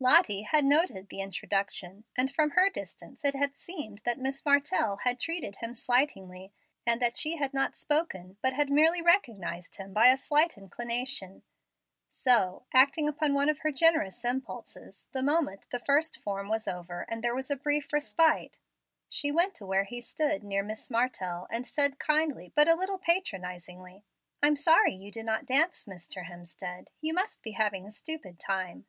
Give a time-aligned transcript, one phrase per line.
[0.00, 4.96] Lottie had noted the introduction, and from her distance it had seemed that Miss Martell
[5.04, 6.52] had treated him slightingly,
[6.84, 11.44] and that she had not spoken, but had merely recognized him by a slight inclination;
[12.10, 17.06] so, acting upon one of her generous impulses, the moment the first form was over
[17.08, 18.58] and there was a brief respite,
[19.08, 22.98] she went to where he stood near Miss Martell, and said kindly, but a little
[22.98, 24.04] patronizingly,
[24.42, 26.24] "I'm sorry you do not dance, Mr.
[26.24, 26.88] Hemstead.
[27.00, 28.86] You must be having a stupid time."